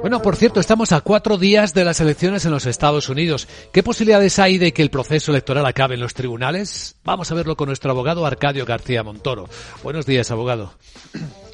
[0.00, 3.46] Bueno, por cierto, estamos a cuatro días de las elecciones en los Estados Unidos.
[3.72, 6.96] ¿Qué posibilidades hay de que el proceso electoral acabe en los tribunales?
[7.04, 9.50] Vamos a verlo con nuestro abogado Arcadio García Montoro.
[9.82, 10.72] Buenos días, abogado.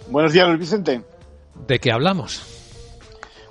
[0.08, 1.02] Buenos días, Luis Vicente.
[1.66, 2.42] ¿De qué hablamos?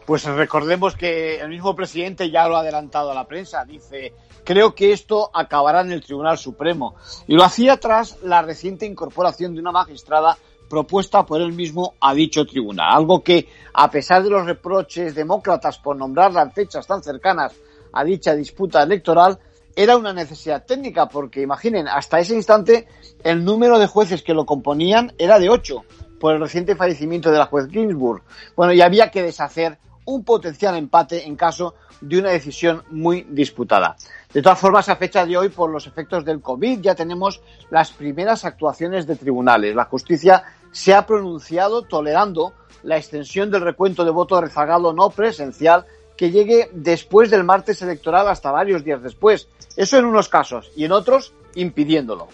[0.05, 3.65] Pues recordemos que el mismo presidente ya lo ha adelantado a la prensa.
[3.65, 4.13] Dice,
[4.45, 6.95] creo que esto acabará en el Tribunal Supremo.
[7.27, 10.37] Y lo hacía tras la reciente incorporación de una magistrada
[10.69, 12.89] propuesta por él mismo a dicho tribunal.
[12.91, 17.53] Algo que, a pesar de los reproches demócratas por nombrarla en fechas tan cercanas
[17.93, 19.39] a dicha disputa electoral,
[19.75, 22.87] era una necesidad técnica, porque imaginen, hasta ese instante
[23.23, 25.83] el número de jueces que lo componían era de ocho,
[26.19, 28.23] por el reciente fallecimiento de la juez Ginsburg.
[28.55, 33.95] Bueno, y había que deshacer un potencial empate en caso de una decisión muy disputada.
[34.33, 37.91] De todas formas, a fecha de hoy, por los efectos del COVID, ya tenemos las
[37.91, 39.75] primeras actuaciones de tribunales.
[39.75, 45.85] La justicia se ha pronunciado tolerando la extensión del recuento de voto rezagado no presencial
[46.15, 49.47] que llegue después del martes electoral hasta varios días después.
[49.75, 52.27] Eso en unos casos y en otros impidiéndolo.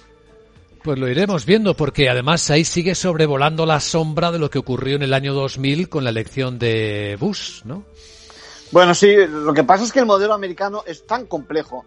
[0.84, 4.98] Pues lo iremos viendo porque además ahí sigue sobrevolando la sombra de lo que ocurrió
[4.98, 7.86] en el año 2000 con la elección de Bush, ¿no?
[8.72, 11.86] Bueno, sí, lo que pasa es que el modelo americano es tan complejo.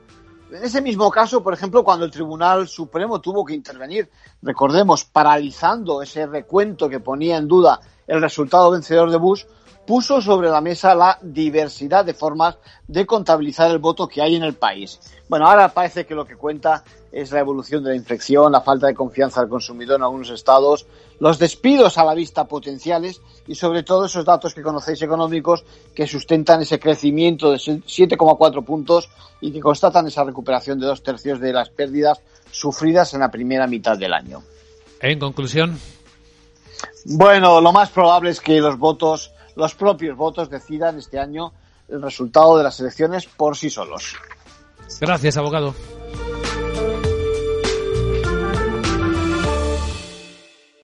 [0.50, 4.08] En ese mismo caso, por ejemplo, cuando el Tribunal Supremo tuvo que intervenir,
[4.42, 9.44] recordemos, paralizando ese recuento que ponía en duda el resultado vencedor de Bush,
[9.86, 14.42] puso sobre la mesa la diversidad de formas de contabilizar el voto que hay en
[14.42, 14.98] el país.
[15.28, 18.88] Bueno, ahora parece que lo que cuenta es la evolución de la infección, la falta
[18.88, 20.86] de confianza del consumidor en algunos estados,
[21.18, 26.06] los despidos a la vista potenciales y sobre todo esos datos que conocéis económicos que
[26.06, 29.08] sustentan ese crecimiento de 7,4 puntos
[29.40, 33.66] y que constatan esa recuperación de dos tercios de las pérdidas sufridas en la primera
[33.66, 34.42] mitad del año.
[35.00, 35.78] En conclusión.
[37.04, 41.52] Bueno, lo más probable es que los votos los propios votos decidan este año
[41.88, 44.14] el resultado de las elecciones por sí solos.
[45.00, 45.74] Gracias, abogado.